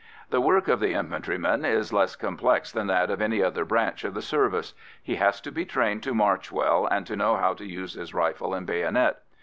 [0.31, 4.15] The work of the infantryman is less complex than that of any other branch of
[4.15, 7.65] the service: he has to be trained to march well and to know how to
[7.67, 9.19] use his rifle and bayonet.